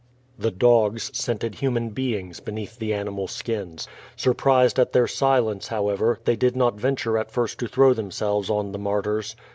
[0.39, 3.87] The dogs scented human beings beneath the animal skinfl.
[4.15, 8.49] Sur pr^ed at their silence, however, they did not venture at first to throw themselyes
[8.49, 9.35] on the martyrs.